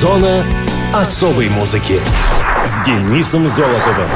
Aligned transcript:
Зона 0.00 0.42
особой 0.94 1.50
музыки 1.50 2.00
с 2.64 2.86
Денисом 2.86 3.50
Золотовым. 3.50 4.08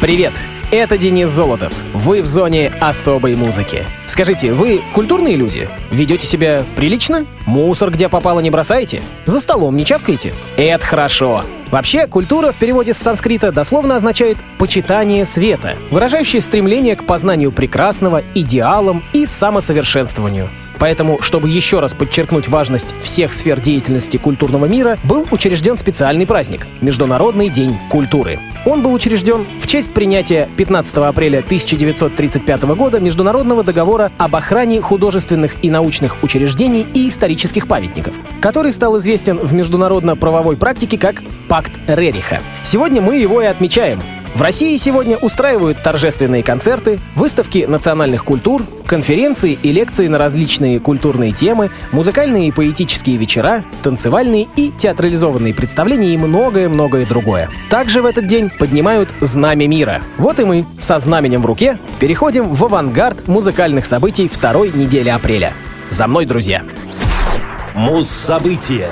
Привет! 0.00 0.32
Это 0.70 0.96
Денис 0.96 1.28
Золотов. 1.28 1.72
Вы 1.92 2.22
в 2.22 2.26
зоне 2.26 2.72
особой 2.80 3.34
музыки. 3.34 3.84
Скажите, 4.06 4.52
вы 4.52 4.80
культурные 4.94 5.34
люди? 5.34 5.68
Ведете 5.90 6.24
себя 6.24 6.62
прилично? 6.76 7.26
Мусор 7.46 7.90
где 7.90 8.08
попало 8.08 8.38
не 8.38 8.50
бросаете? 8.50 9.02
За 9.24 9.40
столом 9.40 9.76
не 9.76 9.84
чавкаете? 9.84 10.34
Это 10.56 10.86
хорошо. 10.86 11.42
Вообще, 11.72 12.06
культура 12.06 12.52
в 12.52 12.56
переводе 12.56 12.94
с 12.94 12.98
санскрита 12.98 13.50
дословно 13.50 13.96
означает 13.96 14.38
«почитание 14.56 15.26
света», 15.26 15.74
выражающее 15.90 16.40
стремление 16.40 16.94
к 16.94 17.04
познанию 17.04 17.50
прекрасного, 17.50 18.22
идеалам 18.36 19.02
и 19.12 19.26
самосовершенствованию. 19.26 20.48
Поэтому, 20.78 21.20
чтобы 21.20 21.48
еще 21.48 21.80
раз 21.80 21.94
подчеркнуть 21.94 22.48
важность 22.48 22.94
всех 23.02 23.32
сфер 23.32 23.60
деятельности 23.60 24.16
культурного 24.16 24.66
мира, 24.66 24.98
был 25.04 25.26
учрежден 25.30 25.78
специальный 25.78 26.26
праздник— 26.26 26.66
Международный 26.80 27.48
день 27.48 27.76
культуры. 27.90 28.38
Он 28.64 28.82
был 28.82 28.92
учрежден 28.92 29.44
в 29.60 29.66
честь 29.66 29.92
принятия 29.92 30.48
15 30.56 30.96
апреля 30.98 31.38
1935 31.38 32.62
года 32.74 33.00
Международного 33.00 33.62
договора 33.62 34.10
об 34.18 34.34
охране 34.36 34.80
художественных 34.80 35.56
и 35.62 35.70
научных 35.70 36.22
учреждений 36.22 36.86
и 36.94 37.08
исторических 37.08 37.68
памятников, 37.68 38.14
который 38.40 38.72
стал 38.72 38.98
известен 38.98 39.38
в 39.38 39.52
международно-правовой 39.52 40.56
практике 40.56 40.98
как 40.98 41.22
Пакт 41.48 41.72
Рериха. 41.86 42.40
Сегодня 42.62 43.00
мы 43.00 43.16
его 43.16 43.40
и 43.40 43.46
отмечаем, 43.46 44.00
в 44.36 44.42
России 44.42 44.76
сегодня 44.76 45.16
устраивают 45.16 45.82
торжественные 45.82 46.42
концерты, 46.42 47.00
выставки 47.14 47.64
национальных 47.66 48.22
культур, 48.22 48.62
конференции 48.84 49.58
и 49.62 49.72
лекции 49.72 50.08
на 50.08 50.18
различные 50.18 50.78
культурные 50.78 51.32
темы, 51.32 51.70
музыкальные 51.90 52.48
и 52.48 52.52
поэтические 52.52 53.16
вечера, 53.16 53.64
танцевальные 53.82 54.46
и 54.54 54.70
театрализованные 54.76 55.54
представления 55.54 56.12
и 56.12 56.18
многое-многое 56.18 57.06
другое. 57.06 57.48
Также 57.70 58.02
в 58.02 58.04
этот 58.04 58.26
день 58.26 58.50
поднимают 58.50 59.14
Знамя 59.22 59.66
мира. 59.68 60.02
Вот 60.18 60.38
и 60.38 60.44
мы, 60.44 60.66
со 60.78 60.98
знаменем 60.98 61.40
в 61.40 61.46
руке, 61.46 61.78
переходим 61.98 62.46
в 62.48 62.62
авангард 62.62 63.28
музыкальных 63.28 63.86
событий 63.86 64.28
второй 64.28 64.70
недели 64.70 65.08
апреля. 65.08 65.54
За 65.88 66.06
мной, 66.06 66.26
друзья! 66.26 66.62
Муз-события 67.74 68.90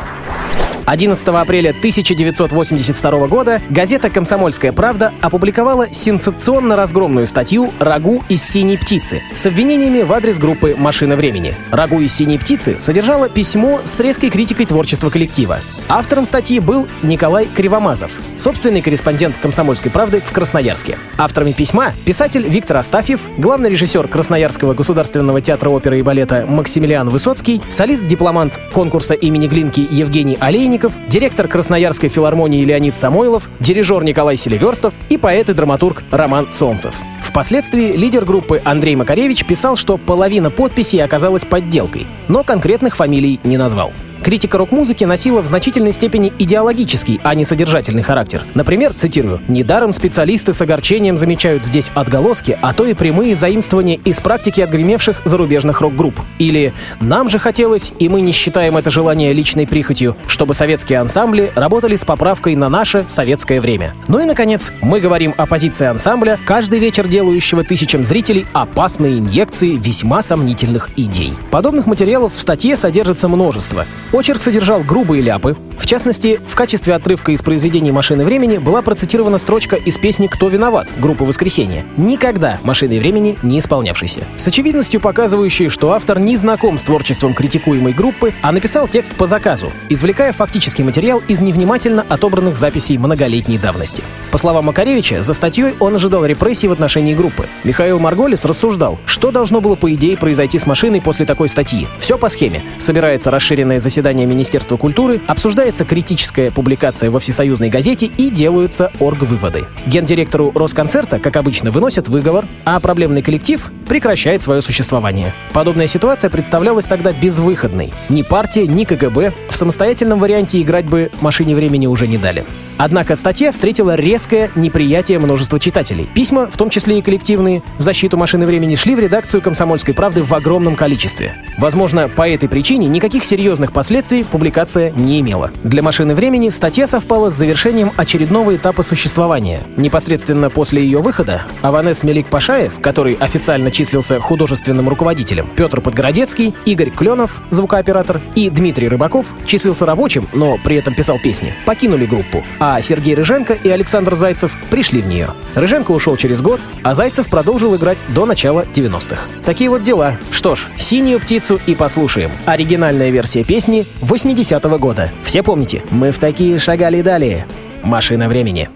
11 0.86 1.26
апреля 1.28 1.70
1982 1.70 3.26
года 3.26 3.62
газета 3.70 4.10
«Комсомольская 4.10 4.72
правда» 4.72 5.14
опубликовала 5.22 5.88
сенсационно-разгромную 5.88 7.26
статью 7.26 7.72
«Рагу 7.78 8.22
из 8.28 8.42
синей 8.42 8.76
птицы» 8.76 9.22
с 9.34 9.46
обвинениями 9.46 10.02
в 10.02 10.12
адрес 10.12 10.38
группы 10.38 10.74
«Машина 10.76 11.16
времени». 11.16 11.56
«Рагу 11.70 12.00
из 12.00 12.12
синей 12.12 12.38
птицы» 12.38 12.76
содержала 12.80 13.30
письмо 13.30 13.80
с 13.84 13.98
резкой 14.00 14.28
критикой 14.28 14.66
творчества 14.66 15.08
коллектива. 15.08 15.60
Автором 15.88 16.26
статьи 16.26 16.60
был 16.60 16.86
Николай 17.02 17.46
Кривомазов, 17.46 18.12
собственный 18.36 18.82
корреспондент 18.82 19.36
«Комсомольской 19.38 19.90
правды» 19.90 20.20
в 20.20 20.32
Красноярске. 20.32 20.98
Авторами 21.16 21.52
письма— 21.52 21.92
писатель 22.04 22.46
Виктор 22.46 22.76
Астафьев, 22.78 23.20
главный 23.38 23.70
режиссер 23.70 24.06
Красноярского 24.08 24.74
государственного 24.74 25.40
театра 25.40 25.70
оперы 25.70 25.98
и 25.98 26.02
балета 26.02 26.44
Максимилиан 26.46 27.08
Высоцкий, 27.08 27.62
солист-дипломант 27.70 28.60
конкурса 28.72 29.14
имени 29.14 29.46
Глинки 29.46 29.86
Евгений 29.90 30.36
Олейник, 30.40 30.73
Овсянников, 30.74 30.92
директор 31.08 31.46
Красноярской 31.46 32.08
филармонии 32.08 32.64
Леонид 32.64 32.96
Самойлов, 32.96 33.48
дирижер 33.60 34.02
Николай 34.02 34.36
Селиверстов 34.36 34.92
и 35.08 35.16
поэт 35.16 35.48
и 35.48 35.54
драматург 35.54 36.02
Роман 36.10 36.50
Солнцев. 36.50 36.94
Впоследствии 37.22 37.92
лидер 37.92 38.24
группы 38.24 38.60
Андрей 38.64 38.96
Макаревич 38.96 39.44
писал, 39.44 39.76
что 39.76 39.98
половина 39.98 40.50
подписей 40.50 41.02
оказалась 41.02 41.44
подделкой, 41.44 42.08
но 42.26 42.42
конкретных 42.42 42.96
фамилий 42.96 43.38
не 43.44 43.56
назвал. 43.56 43.92
Критика 44.24 44.56
рок-музыки 44.56 45.04
носила 45.04 45.42
в 45.42 45.46
значительной 45.46 45.92
степени 45.92 46.32
идеологический, 46.38 47.20
а 47.22 47.34
не 47.34 47.44
содержательный 47.44 48.00
характер. 48.00 48.42
Например, 48.54 48.94
цитирую, 48.94 49.42
«Недаром 49.48 49.92
специалисты 49.92 50.54
с 50.54 50.62
огорчением 50.62 51.18
замечают 51.18 51.62
здесь 51.62 51.90
отголоски, 51.92 52.56
а 52.62 52.72
то 52.72 52.86
и 52.86 52.94
прямые 52.94 53.34
заимствования 53.34 54.00
из 54.02 54.20
практики 54.20 54.62
отгремевших 54.62 55.20
зарубежных 55.26 55.82
рок-групп». 55.82 56.18
Или 56.38 56.72
«Нам 57.02 57.28
же 57.28 57.38
хотелось, 57.38 57.92
и 57.98 58.08
мы 58.08 58.22
не 58.22 58.32
считаем 58.32 58.78
это 58.78 58.88
желание 58.88 59.34
личной 59.34 59.66
прихотью, 59.66 60.16
чтобы 60.26 60.54
советские 60.54 61.00
ансамбли 61.00 61.52
работали 61.54 61.94
с 61.94 62.06
поправкой 62.06 62.56
на 62.56 62.70
наше 62.70 63.04
советское 63.08 63.60
время». 63.60 63.92
Ну 64.08 64.20
и, 64.20 64.24
наконец, 64.24 64.72
мы 64.80 65.00
говорим 65.00 65.34
о 65.36 65.44
позиции 65.44 65.84
ансамбля, 65.84 66.38
каждый 66.46 66.78
вечер 66.78 67.06
делающего 67.08 67.62
тысячам 67.62 68.06
зрителей 68.06 68.46
опасные 68.54 69.18
инъекции 69.18 69.76
весьма 69.76 70.22
сомнительных 70.22 70.88
идей. 70.96 71.34
Подобных 71.50 71.86
материалов 71.86 72.32
в 72.34 72.40
статье 72.40 72.78
содержится 72.78 73.28
множество. 73.28 73.84
Очерк 74.14 74.42
содержал 74.42 74.84
грубые 74.84 75.20
ляпы. 75.22 75.56
В 75.76 75.86
частности, 75.86 76.40
в 76.46 76.54
качестве 76.54 76.94
отрывка 76.94 77.32
из 77.32 77.42
произведения 77.42 77.90
«Машины 77.90 78.24
времени» 78.24 78.58
была 78.58 78.80
процитирована 78.80 79.38
строчка 79.38 79.74
из 79.74 79.98
песни 79.98 80.28
«Кто 80.28 80.46
виноват» 80.46 80.86
группы 80.98 81.24
«Воскресенье». 81.24 81.84
Никогда 81.96 82.60
«Машиной 82.62 83.00
времени» 83.00 83.36
не 83.42 83.58
исполнявшейся. 83.58 84.20
С 84.36 84.46
очевидностью 84.46 85.00
показывающей, 85.00 85.68
что 85.68 85.92
автор 85.92 86.20
не 86.20 86.36
знаком 86.36 86.78
с 86.78 86.84
творчеством 86.84 87.34
критикуемой 87.34 87.92
группы, 87.92 88.32
а 88.40 88.52
написал 88.52 88.86
текст 88.86 89.16
по 89.16 89.26
заказу, 89.26 89.72
извлекая 89.88 90.32
фактический 90.32 90.84
материал 90.84 91.20
из 91.26 91.40
невнимательно 91.40 92.06
отобранных 92.08 92.56
записей 92.56 92.96
многолетней 92.98 93.58
давности. 93.58 94.04
По 94.30 94.38
словам 94.38 94.66
Макаревича, 94.66 95.22
за 95.22 95.34
статьей 95.34 95.74
он 95.80 95.96
ожидал 95.96 96.24
репрессий 96.24 96.68
в 96.68 96.72
отношении 96.72 97.14
группы. 97.14 97.48
Михаил 97.64 97.98
Марголис 97.98 98.44
рассуждал, 98.44 99.00
что 99.06 99.32
должно 99.32 99.60
было 99.60 99.74
по 99.74 99.92
идее 99.92 100.16
произойти 100.16 100.60
с 100.60 100.66
машиной 100.66 101.00
после 101.00 101.26
такой 101.26 101.48
статьи. 101.48 101.88
Все 101.98 102.16
по 102.16 102.28
схеме. 102.28 102.62
Собирается 102.78 103.32
расширенное 103.32 103.80
заседание 103.80 104.03
заседание 104.04 104.26
Министерства 104.26 104.76
культуры, 104.76 105.22
обсуждается 105.26 105.86
критическая 105.86 106.50
публикация 106.50 107.10
во 107.10 107.18
всесоюзной 107.20 107.70
газете 107.70 108.04
и 108.04 108.28
делаются 108.28 108.92
оргвыводы. 109.00 109.64
Гендиректору 109.86 110.52
Росконцерта, 110.54 111.18
как 111.18 111.36
обычно, 111.36 111.70
выносят 111.70 112.08
выговор, 112.08 112.44
а 112.66 112.78
проблемный 112.80 113.22
коллектив 113.22 113.72
прекращает 113.88 114.42
свое 114.42 114.60
существование. 114.60 115.32
Подобная 115.54 115.86
ситуация 115.86 116.28
представлялась 116.28 116.84
тогда 116.84 117.12
безвыходной. 117.12 117.94
Ни 118.10 118.20
партия, 118.20 118.66
ни 118.66 118.84
КГБ 118.84 119.32
в 119.48 119.56
самостоятельном 119.56 120.18
варианте 120.18 120.60
играть 120.60 120.84
бы 120.84 121.10
машине 121.22 121.54
времени 121.56 121.86
уже 121.86 122.06
не 122.06 122.18
дали. 122.18 122.44
Однако 122.76 123.14
статья 123.14 123.52
встретила 123.52 123.94
резкое 123.94 124.50
неприятие 124.54 125.18
множества 125.18 125.58
читателей. 125.58 126.06
Письма, 126.12 126.50
в 126.50 126.58
том 126.58 126.68
числе 126.68 126.98
и 126.98 127.02
коллективные, 127.02 127.62
в 127.78 127.82
защиту 127.82 128.18
машины 128.18 128.44
времени 128.44 128.74
шли 128.74 128.94
в 128.94 128.98
редакцию 128.98 129.40
«Комсомольской 129.40 129.94
правды» 129.94 130.22
в 130.22 130.34
огромном 130.34 130.76
количестве. 130.76 131.36
Возможно, 131.56 132.08
по 132.08 132.28
этой 132.28 132.48
причине 132.48 132.88
никаких 132.88 133.24
серьезных 133.24 133.72
последствий 133.72 133.93
публикация 134.30 134.90
не 134.90 135.20
имела. 135.20 135.52
Для 135.62 135.80
«Машины 135.82 136.14
времени» 136.14 136.50
статья 136.50 136.86
совпала 136.88 137.30
с 137.30 137.34
завершением 137.34 137.92
очередного 137.96 138.56
этапа 138.56 138.82
существования. 138.82 139.60
Непосредственно 139.76 140.50
после 140.50 140.82
ее 140.82 140.98
выхода 140.98 141.44
Аванес 141.62 142.02
Мелик 142.02 142.26
Пашаев, 142.26 142.80
который 142.80 143.14
официально 143.14 143.70
числился 143.70 144.18
художественным 144.18 144.88
руководителем, 144.88 145.48
Петр 145.54 145.80
Подгородецкий, 145.80 146.54
Игорь 146.64 146.90
Кленов, 146.90 147.40
звукооператор, 147.50 148.20
и 148.34 148.50
Дмитрий 148.50 148.88
Рыбаков 148.88 149.26
числился 149.46 149.86
рабочим, 149.86 150.28
но 150.32 150.58
при 150.64 150.76
этом 150.76 150.94
писал 150.94 151.20
песни, 151.20 151.54
покинули 151.64 152.06
группу, 152.06 152.42
а 152.58 152.80
Сергей 152.82 153.14
Рыженко 153.14 153.52
и 153.52 153.68
Александр 153.68 154.16
Зайцев 154.16 154.56
пришли 154.70 155.02
в 155.02 155.06
нее. 155.06 155.30
Рыженко 155.54 155.92
ушел 155.92 156.16
через 156.16 156.42
год, 156.42 156.60
а 156.82 156.94
Зайцев 156.94 157.28
продолжил 157.28 157.76
играть 157.76 157.98
до 158.08 158.26
начала 158.26 158.66
90-х. 158.74 159.18
Такие 159.44 159.70
вот 159.70 159.82
дела. 159.82 160.18
Что 160.32 160.56
ж, 160.56 160.66
«Синюю 160.76 161.20
птицу» 161.20 161.60
и 161.66 161.76
послушаем. 161.76 162.32
Оригинальная 162.44 163.10
версия 163.10 163.44
песни 163.44 163.83
80-го 164.00 164.78
года. 164.78 165.10
Все 165.22 165.42
помните? 165.42 165.82
Мы 165.90 166.10
в 166.10 166.18
такие 166.18 166.58
шагали 166.58 167.02
далее. 167.02 167.46
Машина 167.82 168.28
времени. 168.28 168.68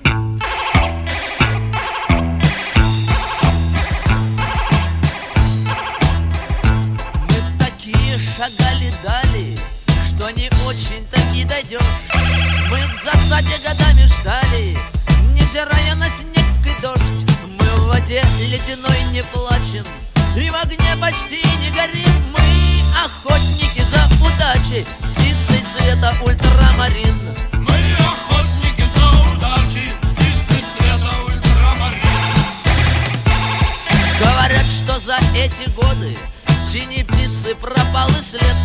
за 35.08 35.16
эти 35.34 35.66
годы 35.70 36.14
синей 36.60 37.02
птицы 37.02 37.54
пропал 37.54 38.10
и 38.10 38.20
след. 38.20 38.56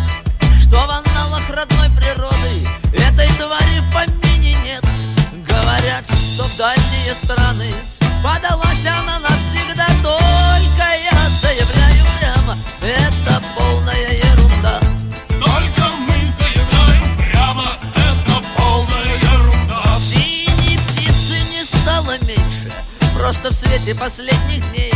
Что 0.60 0.76
в 0.76 0.90
аналах 0.90 1.48
родной 1.48 1.88
природы 1.96 2.68
этой 2.92 3.28
твари 3.38 3.78
в 3.78 3.90
помине 3.94 4.54
нет. 4.62 4.84
Говорят, 5.48 6.04
что 6.04 6.44
в 6.44 6.56
дальние 6.58 7.14
страны 7.14 7.72
подалась 8.22 8.84
она 8.84 9.20
навсегда. 9.20 9.86
Только 10.02 10.84
я 11.10 11.30
заявляю 11.40 12.04
прямо, 12.18 12.58
это 12.82 13.42
полная 13.56 14.12
ерунда. 14.12 14.80
Только 15.28 15.88
мы 16.00 16.30
заявляем 16.36 17.16
прямо, 17.16 17.70
это 17.94 18.42
полная 18.54 19.16
ерунда. 19.16 19.96
Синей 19.96 20.78
птицы 20.88 21.40
не 21.56 21.64
стало 21.64 22.18
меньше, 22.18 22.70
просто 23.14 23.48
в 23.48 23.54
свете 23.54 23.94
последних 23.94 24.70
дней. 24.72 24.92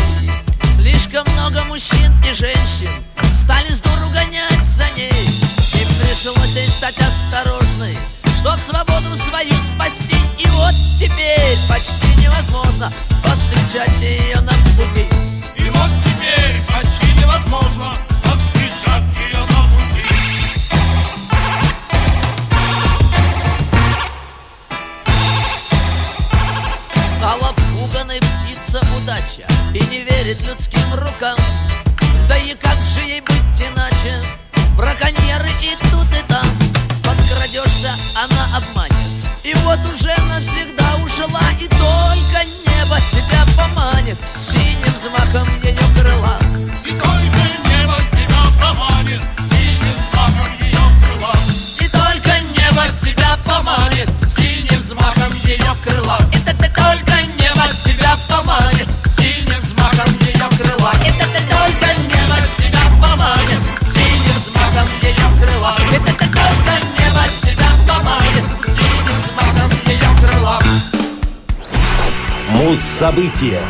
Слишком 0.88 1.22
много 1.34 1.62
мужчин 1.64 2.10
и 2.26 2.32
женщин 2.32 2.88
Стали 3.34 3.70
с 3.70 3.80
дуру 3.80 4.08
гонять 4.10 4.64
за 4.64 4.88
ней. 4.96 5.10
И 5.10 6.02
пришлось 6.02 6.56
ей 6.56 6.66
стать 6.70 6.96
осторожной 6.98 7.94
Чтоб 8.38 8.58
свободу 8.58 9.14
свою 9.14 9.52
спасти. 9.52 10.16
И 10.38 10.46
вот 10.48 10.72
теперь 10.98 11.58
почти 11.68 12.08
невозможно 12.22 12.90
Повстречать 13.22 14.00
ее 14.00 14.40
на 14.40 14.52
пути. 14.78 15.06
И 15.56 15.68
вот 15.68 15.90
теперь 16.06 16.62
почти 16.72 17.12
невозможно 17.20 18.07
и 35.60 35.74
тут 35.90 36.06
и 36.14 36.27
Муз-события. 72.98 73.60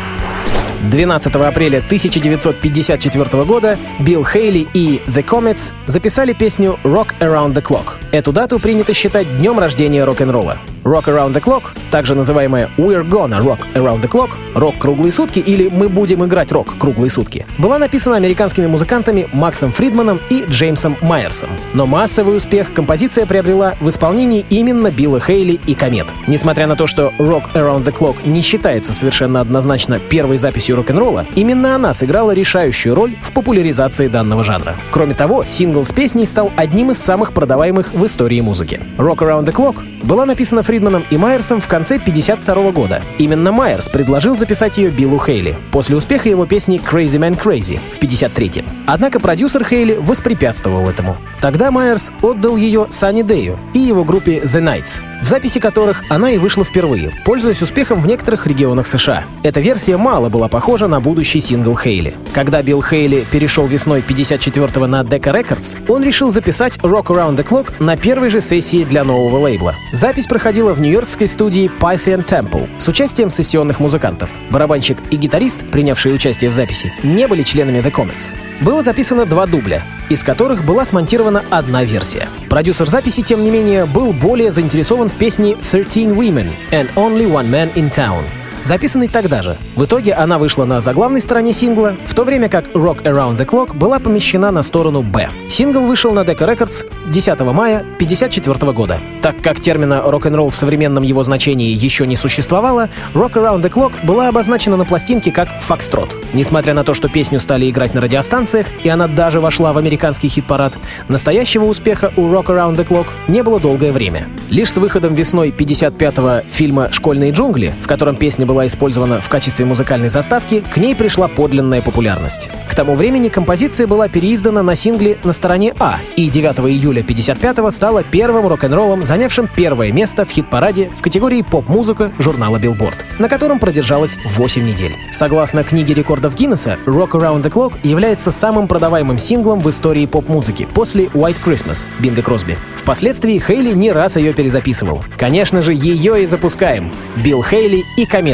12 0.89 1.35
апреля 1.35 1.77
1954 1.77 3.43
года 3.43 3.77
Билл 3.99 4.25
Хейли 4.25 4.67
и 4.73 5.01
The 5.05 5.23
Comets 5.23 5.71
записали 5.85 6.33
песню 6.33 6.79
«Rock 6.83 7.09
Around 7.19 7.53
the 7.53 7.61
Clock». 7.61 7.93
Эту 8.11 8.31
дату 8.31 8.57
принято 8.57 8.93
считать 8.95 9.27
днем 9.37 9.59
рождения 9.59 10.03
рок-н-ролла. 10.03 10.57
«Rock 10.83 11.05
Around 11.05 11.33
the 11.33 11.41
Clock», 11.41 11.63
также 11.91 12.15
называемая 12.15 12.69
«We're 12.77 13.07
Gonna 13.07 13.39
Rock 13.43 13.59
Around 13.75 14.01
the 14.01 14.09
Clock», 14.09 14.29
«Рок 14.55 14.77
круглые 14.77 15.11
сутки» 15.11 15.39
или 15.39 15.69
«Мы 15.69 15.89
будем 15.89 16.25
играть 16.25 16.51
рок 16.51 16.73
круглые 16.77 17.09
сутки», 17.09 17.45
была 17.57 17.77
написана 17.77 18.15
американскими 18.15 18.67
музыкантами 18.67 19.27
Максом 19.31 19.71
Фридманом 19.71 20.19
и 20.29 20.45
Джеймсом 20.49 20.97
Майерсом. 21.01 21.49
Но 21.73 21.85
массовый 21.85 22.35
успех 22.35 22.73
композиция 22.73 23.25
приобрела 23.25 23.75
в 23.79 23.89
исполнении 23.89 24.45
именно 24.49 24.89
Билла 24.91 25.19
Хейли 25.19 25.59
и 25.65 25.75
Комет. 25.75 26.07
Несмотря 26.27 26.67
на 26.67 26.75
то, 26.75 26.87
что 26.87 27.13
«Rock 27.19 27.43
Around 27.53 27.83
the 27.83 27.95
Clock» 27.95 28.15
не 28.25 28.41
считается 28.41 28.93
совершенно 28.93 29.41
однозначно 29.41 29.99
первой 29.99 30.37
записью 30.37 30.75
рок-н-ролла, 30.75 31.25
именно 31.35 31.75
она 31.75 31.93
сыграла 31.93 32.31
решающую 32.31 32.95
роль 32.95 33.13
в 33.21 33.31
популяризации 33.31 34.07
данного 34.07 34.43
жанра. 34.43 34.75
Кроме 34.91 35.13
того, 35.13 35.43
сингл 35.45 35.85
с 35.85 35.91
песней 35.91 36.25
стал 36.25 36.51
одним 36.55 36.91
из 36.91 36.97
самых 36.97 37.33
продаваемых 37.33 37.93
в 37.93 38.05
истории 38.05 38.41
музыки. 38.41 38.81
«Rock 38.97 39.17
Around 39.17 39.45
the 39.45 39.53
Clock» 39.53 39.75
была 40.03 40.25
написана 40.25 40.63
Фридманом 40.63 40.78
и 41.09 41.17
Майерсом 41.17 41.61
в 41.61 41.67
конце 41.67 41.99
52 41.99 42.71
года. 42.71 43.01
Именно 43.17 43.51
Майерс 43.51 43.89
предложил 43.89 44.35
записать 44.35 44.77
ее 44.77 44.89
Биллу 44.89 45.19
Хейли 45.19 45.57
после 45.71 45.95
успеха 45.95 46.29
его 46.29 46.45
песни 46.45 46.79
«Crazy 46.79 47.19
Man 47.19 47.39
Crazy» 47.39 47.79
в 47.93 48.01
53-м. 48.01 48.65
Однако 48.87 49.19
продюсер 49.19 49.65
Хейли 49.65 49.95
воспрепятствовал 49.99 50.89
этому. 50.89 51.17
Тогда 51.41 51.71
Майерс 51.71 52.11
отдал 52.21 52.55
ее 52.55 52.87
Санни 52.89 53.21
Дэю 53.21 53.59
и 53.73 53.79
его 53.79 54.03
группе 54.03 54.39
The 54.39 54.61
Knights, 54.61 55.01
в 55.21 55.27
записи 55.27 55.59
которых 55.59 56.03
она 56.09 56.31
и 56.31 56.37
вышла 56.37 56.63
впервые, 56.63 57.11
пользуясь 57.25 57.61
успехом 57.61 58.01
в 58.01 58.07
некоторых 58.07 58.47
регионах 58.47 58.87
США. 58.87 59.23
Эта 59.43 59.59
версия 59.59 59.97
мало 59.97 60.29
была 60.29 60.47
похожа 60.47 60.87
на 60.87 60.99
будущий 60.99 61.39
сингл 61.39 61.75
Хейли. 61.75 62.15
Когда 62.33 62.61
Билл 62.61 62.81
Хейли 62.81 63.25
перешел 63.29 63.65
весной 63.67 64.03
54-го 64.07 64.87
на 64.87 65.01
Decca 65.01 65.33
Records, 65.33 65.77
он 65.87 66.03
решил 66.03 66.31
записать 66.31 66.77
Rock 66.77 67.07
Around 67.07 67.37
the 67.37 67.47
Clock 67.47 67.73
на 67.79 67.97
первой 67.97 68.29
же 68.29 68.41
сессии 68.41 68.83
для 68.83 69.03
нового 69.03 69.39
лейбла. 69.39 69.75
Запись 69.91 70.27
проходила 70.27 70.73
в 70.73 70.81
нью-йоркской 70.81 71.27
студии 71.27 71.69
Python 71.79 72.25
Temple 72.25 72.69
с 72.77 72.87
участием 72.87 73.29
сессионных 73.29 73.79
музыкантов. 73.79 74.29
Барабанщик 74.49 74.97
и 75.11 75.17
гитарист, 75.17 75.65
принявшие 75.71 76.15
участие 76.15 76.49
в 76.49 76.53
записи, 76.53 76.93
не 77.03 77.27
были 77.27 77.43
членами 77.43 77.79
The 77.79 77.91
Comets. 77.91 78.33
Было 78.61 78.83
записано 78.83 79.25
два 79.25 79.45
дубля, 79.45 79.83
из 80.09 80.23
которых 80.23 80.65
была 80.65 80.83
смонтирована 80.85 81.43
одна 81.49 81.83
версия. 81.83 82.27
Продюсер 82.49 82.89
записи, 82.89 83.21
тем 83.21 83.43
не 83.43 83.51
менее, 83.51 83.85
был 83.85 84.11
более 84.11 84.51
заинтересован 84.51 85.08
в 85.08 85.16
песне 85.18 85.54
«13 85.54 86.14
Women 86.14 86.52
and 86.70 86.92
Only 86.94 87.26
One 87.26 87.48
Man 87.48 87.72
in 87.72 87.88
Town», 87.88 88.37
Записанной 88.63 89.07
тогда 89.07 89.41
же. 89.41 89.57
В 89.75 89.85
итоге 89.85 90.13
она 90.13 90.37
вышла 90.37 90.65
на 90.65 90.81
заглавной 90.81 91.21
стороне 91.21 91.53
сингла, 91.53 91.95
в 92.05 92.13
то 92.13 92.23
время 92.23 92.49
как 92.49 92.65
«Rock 92.73 93.03
Around 93.03 93.37
the 93.37 93.45
Clock» 93.45 93.75
была 93.75 93.99
помещена 93.99 94.51
на 94.51 94.63
сторону 94.63 95.01
«Б». 95.01 95.29
Сингл 95.49 95.81
вышел 95.81 96.11
на 96.13 96.21
Decca 96.21 96.47
Records 96.47 96.85
10 97.07 97.39
мая 97.39 97.79
1954 97.79 98.71
года. 98.71 98.99
Так 99.21 99.35
как 99.41 99.59
термина 99.59 100.01
«рок-н-ролл» 100.05 100.49
в 100.49 100.55
современном 100.55 101.03
его 101.03 101.23
значении 101.23 101.73
еще 101.73 102.05
не 102.07 102.15
существовало, 102.15 102.89
«Rock 103.13 103.33
Around 103.33 103.61
the 103.61 103.69
Clock» 103.69 103.93
была 104.05 104.27
обозначена 104.27 104.77
на 104.77 104.85
пластинке 104.85 105.31
как 105.31 105.49
«Фокстрот». 105.61 106.09
Несмотря 106.33 106.73
на 106.73 106.83
то, 106.83 106.93
что 106.93 107.09
песню 107.09 107.39
стали 107.39 107.69
играть 107.69 107.93
на 107.93 108.01
радиостанциях, 108.01 108.67
и 108.83 108.89
она 108.89 109.07
даже 109.07 109.39
вошла 109.39 109.73
в 109.73 109.77
американский 109.77 110.27
хит-парад, 110.27 110.73
настоящего 111.07 111.65
успеха 111.65 112.11
у 112.15 112.27
«Rock 112.27 112.47
Around 112.47 112.75
the 112.75 112.87
Clock» 112.87 113.07
не 113.27 113.43
было 113.43 113.59
долгое 113.59 113.91
время. 113.91 114.27
Лишь 114.49 114.71
с 114.71 114.77
выходом 114.77 115.15
весной 115.15 115.49
55-го 115.49 116.47
фильма 116.51 116.91
«Школьные 116.91 117.31
джунгли», 117.31 117.73
в 117.83 117.87
котором 117.87 118.15
песня 118.15 118.45
была 118.49 118.65
использована 118.65 119.21
в 119.21 119.29
качестве 119.29 119.63
музыкальной 119.63 120.09
заставки, 120.09 120.63
к 120.73 120.77
ней 120.77 120.95
пришла 120.95 121.27
подлинная 121.27 121.83
популярность. 121.83 122.49
К 122.67 122.73
тому 122.73 122.95
времени 122.95 123.29
композиция 123.29 123.85
была 123.85 124.07
переиздана 124.07 124.63
на 124.63 124.75
сингле 124.75 125.17
на 125.23 125.33
стороне 125.33 125.75
А, 125.79 125.99
и 126.15 126.29
9 126.29 126.57
июля 126.71 127.03
55-го 127.03 127.69
стала 127.69 128.01
первым 128.01 128.47
рок-н-роллом, 128.47 129.03
занявшим 129.03 129.47
первое 129.55 129.91
место 129.91 130.25
в 130.25 130.31
хит-параде 130.31 130.89
в 130.97 131.01
категории 131.03 131.43
поп-музыка 131.43 132.11
журнала 132.17 132.57
Billboard, 132.57 132.97
на 133.19 133.29
котором 133.29 133.59
продержалась 133.59 134.17
8 134.25 134.65
недель. 134.65 134.95
Согласно 135.11 135.63
книге 135.63 135.93
рекордов 135.93 136.33
Гиннесса, 136.33 136.79
Rock 136.87 137.11
Around 137.11 137.43
the 137.43 137.51
Clock 137.51 137.73
является 137.83 138.31
самым 138.31 138.67
продаваемым 138.67 139.19
синглом 139.19 139.59
в 139.59 139.69
истории 139.69 140.07
поп-музыки 140.07 140.67
после 140.73 141.05
White 141.05 141.37
Christmas 141.45 141.85
Бинго 141.99 142.23
Кросби. 142.23 142.57
Впоследствии 142.75 143.37
Хейли 143.37 143.73
не 143.73 143.91
раз 143.91 144.15
ее 144.15 144.33
перезаписывал. 144.33 145.03
Конечно 145.17 145.61
же, 145.61 145.73
ее 145.75 146.23
и 146.23 146.25
запускаем. 146.25 146.91
Билл 147.17 147.43
Хейли 147.43 147.83
и 147.97 148.05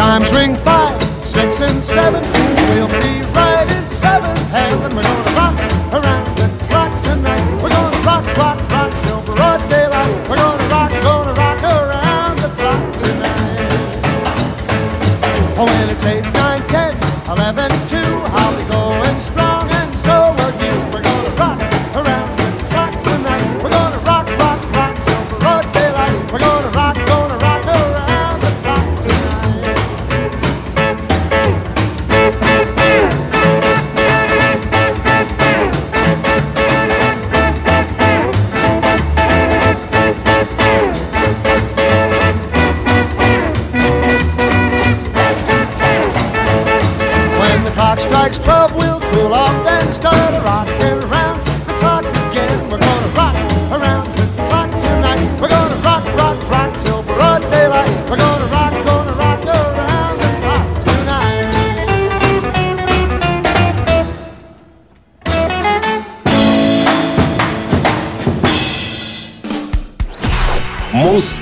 Chimes 0.00 0.32
ring 0.32 0.54
five, 0.64 1.02
six, 1.22 1.60
and 1.60 1.84
seven, 1.84 2.22
we'll 2.70 2.88
be 2.88 3.20
right 3.36 3.70
in 3.70 3.84
seventh 3.90 4.38
heaven. 4.48 4.96
We're 4.96 5.34
gonna 5.34 5.49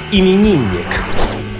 Мус-именинник. 0.08 0.86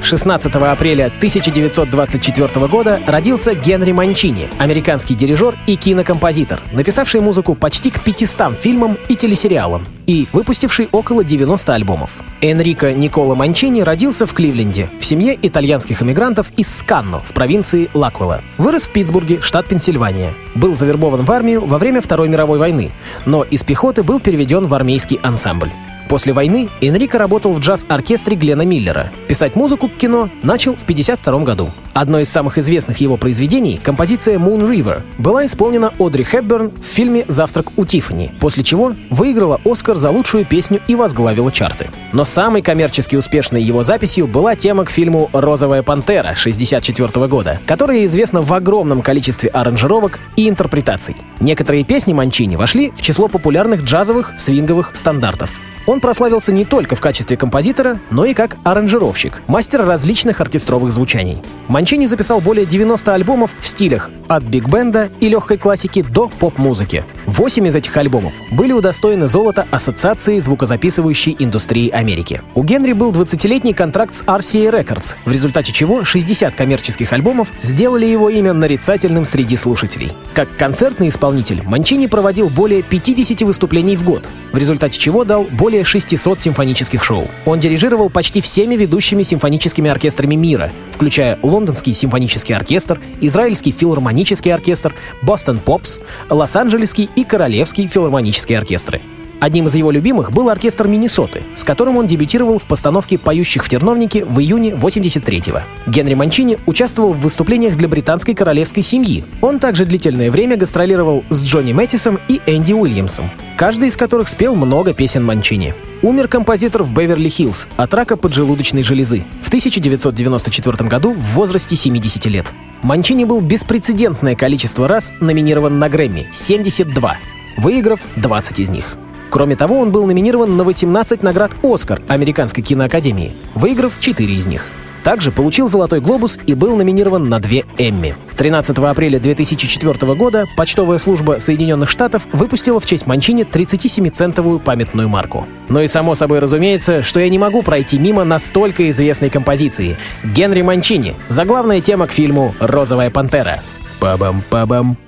16 0.03 0.55
апреля 0.55 1.07
1924 1.07 2.67
года 2.67 3.01
родился 3.07 3.55
Генри 3.55 3.93
Манчини, 3.93 4.49
американский 4.59 5.15
дирижер 5.15 5.55
и 5.67 5.77
кинокомпозитор, 5.77 6.61
написавший 6.73 7.21
музыку 7.21 7.55
почти 7.55 7.91
к 7.91 8.01
500 8.01 8.55
фильмам 8.55 8.97
и 9.09 9.17
телесериалам 9.17 9.85
и 10.07 10.27
выпустивший 10.33 10.89
около 10.93 11.25
90 11.25 11.75
альбомов. 11.75 12.11
Энрико 12.41 12.93
Никола 12.93 13.35
Манчини 13.35 13.83
родился 13.83 14.25
в 14.25 14.33
Кливленде, 14.33 14.89
в 14.99 15.05
семье 15.05 15.37
итальянских 15.43 16.01
эмигрантов 16.01 16.51
из 16.57 16.75
Сканно 16.75 17.21
в 17.21 17.33
провинции 17.35 17.91
Лаквелла. 17.93 18.41
Вырос 18.57 18.87
в 18.89 18.91
Питтсбурге, 18.93 19.41
штат 19.43 19.67
Пенсильвания. 19.67 20.33
Был 20.55 20.75
завербован 20.75 21.23
в 21.23 21.33
армию 21.33 21.67
во 21.67 21.79
время 21.79 22.01
Второй 22.01 22.29
мировой 22.31 22.59
войны, 22.59 22.93
но 23.27 23.43
из 23.43 23.63
пехоты 23.63 24.03
был 24.03 24.21
переведен 24.21 24.69
в 24.69 24.75
армейский 24.75 25.21
ансамбль. 25.23 25.71
После 26.09 26.33
войны 26.33 26.71
Энрико 26.81 27.19
работал 27.19 27.53
в 27.53 27.61
джаз-оркестре 27.61 28.35
Глена 28.35 28.63
Миллера. 28.63 29.13
Писать 29.27 29.57
музыку 29.57 29.89
к 29.89 29.97
кино 29.97 30.31
начал 30.43 30.73
в 30.73 30.83
1952 30.83 31.41
году. 31.41 31.71
Одно 31.93 32.21
из 32.21 32.31
самых 32.31 32.57
известных 32.57 32.99
его 32.99 33.17
произведений, 33.17 33.79
композиция 33.83 34.39
Moon 34.39 34.71
River, 34.71 35.03
была 35.19 35.45
исполнена 35.45 35.93
Одри 35.99 36.25
Хепберн 36.25 36.71
в 36.71 36.85
фильме 36.85 37.25
«Завтрак 37.29 37.77
у 37.77 37.85
Тиффани», 37.85 38.33
после 38.41 38.63
чего 38.63 38.95
выиграла 39.11 39.61
Оскар 39.65 39.97
за 39.97 40.11
лучшую 40.11 40.47
песню 40.47 40.81
и 40.89 40.95
возглавила 40.95 41.53
чарты. 41.53 41.91
Но 42.13 42.25
самой 42.25 42.63
коммерчески 42.63 43.17
успешной 43.17 43.63
его 43.63 43.83
записью 43.83 44.27
была 44.27 44.57
тема 44.57 44.85
к 44.85 44.91
фильму 44.91 45.29
«Розовая 45.33 45.83
пантера» 45.83 46.31
1964 46.31 47.27
года, 47.27 47.61
которая 47.67 48.07
известна 48.07 48.41
в 48.41 48.53
огромном 48.55 49.03
количестве 49.03 49.51
аранжировок 49.51 50.21
и 50.37 50.49
интерпретаций. 50.49 51.17
Некоторые 51.41 51.85
песни 51.85 52.15
Манчини 52.15 52.57
вошли 52.57 52.93
в 52.93 53.03
число 53.03 53.29
популярных 53.29 53.83
джазовых 53.83 54.35
свинговых 54.39 54.93
стандартов. 54.95 55.51
Он 55.87 56.01
прославился 56.01 56.53
не 56.53 56.65
только 56.65 56.97
в 56.97 57.01
качестве 57.01 57.37
композитора, 57.37 57.99
но 58.11 58.25
и 58.25 58.35
как 58.35 58.57
аранжировщик, 58.65 59.43
мастер 59.47 59.85
различных 59.85 60.41
оркестровых 60.41 60.91
звучаний. 60.91 61.43
Манчини 61.69 62.07
записал 62.07 62.41
более 62.41 62.67
90 62.67 63.15
альбомов 63.15 63.51
в 63.59 63.67
стилях 63.67 64.11
от 64.29 64.43
биг-бенда 64.43 65.11
и 65.21 65.29
легкой 65.29 65.59
классики 65.59 66.03
до 66.03 66.29
поп-музыки. 66.29 67.05
Восемь 67.29 67.67
из 67.69 67.77
этих 67.77 67.97
альбомов 67.97 68.33
были 68.51 68.73
удостоены 68.73 69.29
золота 69.29 69.67
Ассоциации 69.71 70.41
звукозаписывающей 70.41 71.37
индустрии 71.39 71.89
Америки. 71.91 72.43
У 72.57 72.65
Генри 72.65 72.93
был 72.93 73.13
20-летний 73.13 73.75
контракт 73.75 74.15
с 74.15 74.25
RCA 74.25 74.73
Records, 74.73 75.15
в 75.25 75.31
результате 75.31 75.73
чего 75.73 76.05
60 76.05 76.55
коммерческих 76.55 77.13
альбомов 77.13 77.53
сделали 77.61 78.07
его 78.07 78.31
имя 78.31 78.53
нарицательным 78.53 79.25
среди 79.25 79.57
слушателей. 79.57 80.13
Как 80.35 80.49
концертный 80.57 81.09
исполнитель, 81.09 81.63
Манчини 81.65 82.07
проводил 82.09 82.49
более 82.49 82.83
50 82.83 83.43
выступлений 83.43 83.95
в 83.95 84.03
год, 84.03 84.27
в 84.53 84.57
результате 84.57 84.99
чего 84.99 85.25
дал 85.25 85.45
более 85.45 85.69
более 85.69 85.85
600 85.85 86.41
симфонических 86.41 87.05
шоу. 87.05 87.29
Он 87.45 87.61
дирижировал 87.61 88.09
почти 88.09 88.41
всеми 88.41 88.75
ведущими 88.75 89.23
симфоническими 89.23 89.91
оркестрами 89.91 90.35
мира, 90.35 90.73
включая 90.93 91.39
Лондонский 91.43 91.93
симфонический 91.93 92.55
оркестр, 92.57 92.99
Израильский 93.21 93.71
филармонический 93.71 94.51
оркестр, 94.51 94.95
Бостон 95.21 95.59
Попс, 95.59 96.01
Лос-Анджелесский 96.31 97.11
и 97.19 97.25
Королевский 97.25 97.89
филармонические 97.89 98.59
оркестры. 98.59 99.01
Одним 99.41 99.69
из 99.69 99.75
его 99.75 99.91
любимых 99.91 100.33
был 100.33 100.49
оркестр 100.49 100.89
Миннесоты, 100.89 101.43
с 101.55 101.63
которым 101.63 101.97
он 101.97 102.07
дебютировал 102.07 102.59
в 102.59 102.65
постановке 102.65 103.19
«Поющих 103.19 103.65
в 103.65 103.69
терновнике» 103.69 104.25
в 104.25 104.41
июне 104.41 104.71
83-го. 104.71 105.63
Генри 105.91 106.15
Манчини 106.15 106.59
участвовал 106.67 107.13
в 107.13 107.21
выступлениях 107.21 107.77
для 107.77 107.87
британской 107.87 108.35
королевской 108.35 108.83
семьи. 108.83 109.25
Он 109.41 109.59
также 109.59 109.85
длительное 109.85 110.31
время 110.31 110.57
гастролировал 110.57 111.25
с 111.31 111.45
Джонни 111.45 111.73
Мэттисом 111.73 112.19
и 112.27 112.41
Энди 112.47 112.73
Уильямсом, 112.73 113.31
каждый 113.57 113.89
из 113.89 113.97
которых 113.97 114.29
спел 114.29 114.57
много 114.57 114.93
песен 114.93 115.25
Манчини. 115.25 115.75
Умер 116.03 116.29
композитор 116.29 116.83
в 116.85 116.93
Беверли-Хиллз 116.93 117.69
от 117.77 117.95
рака 117.95 118.17
поджелудочной 118.17 118.83
железы 118.83 119.25
в 119.43 119.49
1994 119.49 120.89
году 120.89 121.15
в 121.15 121.35
возрасте 121.35 121.75
70 121.75 122.27
лет. 122.27 122.53
Манчини 122.83 123.25
был 123.25 123.41
беспрецедентное 123.41 124.37
количество 124.37 124.87
раз 124.87 125.13
номинирован 125.21 125.79
на 125.79 125.89
Грэмми— 125.89 126.29
72, 126.33 127.19
выиграв 127.57 128.01
20 128.17 128.61
из 128.61 128.71
них. 128.71 128.97
Кроме 129.31 129.57
того, 129.57 129.79
он 129.79 129.91
был 129.91 130.07
номинирован 130.07 130.57
на 130.57 130.65
18 130.65 131.23
наград 131.23 131.53
«Оскар» 131.63 132.01
Американской 132.09 132.63
киноакадемии, 132.63 133.33
выиграв 133.55 133.95
4 134.01 134.35
из 134.35 134.47
них. 134.47 134.67
Также 135.05 135.31
получил 135.33 135.69
«Золотой 135.69 136.01
глобус» 136.01 136.39
и 136.47 136.55
был 136.55 136.77
номинирован 136.77 137.29
на 137.29 137.41
две 137.41 137.65
«Эмми». 137.79 138.15
13 138.37 138.77
апреля 138.79 139.19
2004 139.19 140.15
года 140.15 140.45
почтовая 140.57 140.99
служба 140.99 141.37
Соединенных 141.39 141.89
Штатов 141.89 142.27
выпустила 142.33 142.79
в 142.79 142.87
честь 142.87 143.07
Манчини 143.07 143.45
37-центовую 143.45 144.59
памятную 144.59 145.09
марку. 145.09 145.47
Ну 145.69 145.81
и 145.81 145.87
само 145.87 146.15
собой 146.15 146.41
разумеется, 146.41 147.03
что 147.03 147.21
я 147.21 147.29
не 147.29 147.39
могу 147.39 147.63
пройти 147.63 147.99
мимо 147.99 148.25
настолько 148.25 148.89
известной 148.91 149.31
композиции. 149.31 149.97
Генри 150.25 150.63
Манчини— 150.63 151.15
заглавная 151.29 151.81
тема 151.81 152.07
к 152.07 152.13
фильму 152.13 152.55
«Розовая 152.61 153.11
пантера». 153.11 153.63
Па-бам-па-бам. 154.01 155.08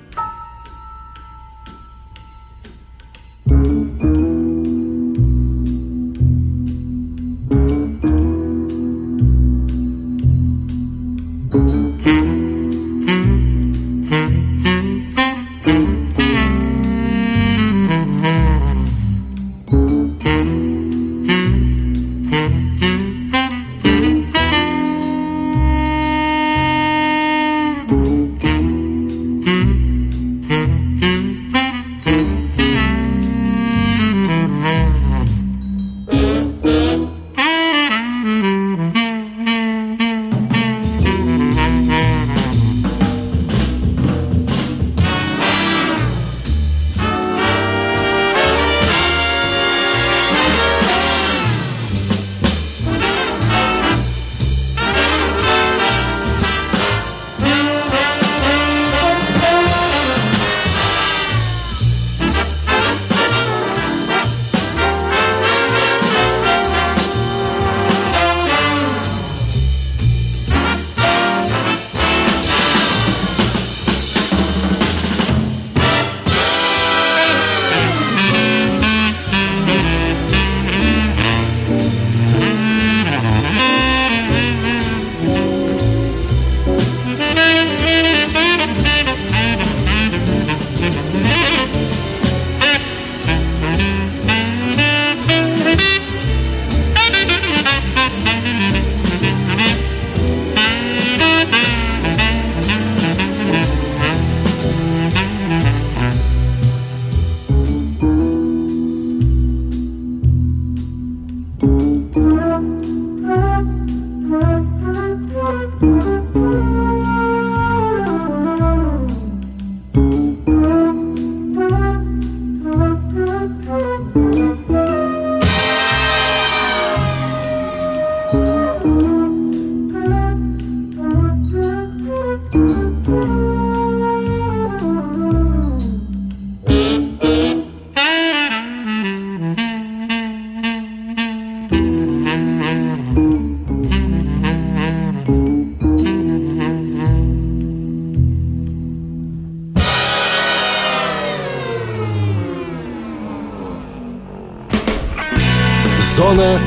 Зона 156.41 156.59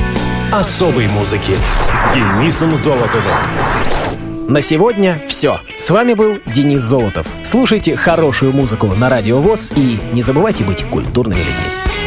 особой 0.52 1.08
музыки 1.08 1.56
с 1.92 2.14
Денисом 2.14 2.76
Золотовым. 2.76 3.22
На 4.46 4.62
сегодня 4.62 5.20
все. 5.26 5.60
С 5.76 5.90
вами 5.90 6.14
был 6.14 6.38
Денис 6.46 6.80
Золотов. 6.80 7.26
Слушайте 7.42 7.96
хорошую 7.96 8.52
музыку 8.52 8.86
на 8.86 9.08
Радио 9.08 9.40
ВОЗ 9.40 9.72
и 9.74 9.98
не 10.12 10.22
забывайте 10.22 10.62
быть 10.62 10.84
культурными 10.84 11.40
людьми. 11.40 12.03